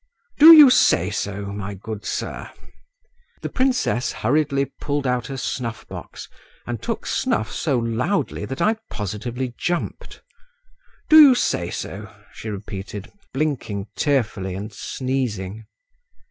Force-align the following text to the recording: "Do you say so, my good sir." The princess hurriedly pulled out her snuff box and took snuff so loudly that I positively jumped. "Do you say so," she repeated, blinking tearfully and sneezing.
"Do 0.39 0.55
you 0.55 0.71
say 0.71 1.11
so, 1.11 1.53
my 1.53 1.75
good 1.75 2.05
sir." 2.07 2.49
The 3.43 3.49
princess 3.49 4.11
hurriedly 4.11 4.65
pulled 4.65 5.05
out 5.05 5.27
her 5.27 5.37
snuff 5.37 5.87
box 5.87 6.27
and 6.65 6.81
took 6.81 7.05
snuff 7.05 7.51
so 7.51 7.77
loudly 7.77 8.45
that 8.45 8.63
I 8.63 8.77
positively 8.89 9.53
jumped. 9.59 10.23
"Do 11.07 11.21
you 11.21 11.35
say 11.35 11.69
so," 11.69 12.11
she 12.33 12.49
repeated, 12.49 13.11
blinking 13.31 13.89
tearfully 13.95 14.55
and 14.55 14.73
sneezing. 14.73 15.67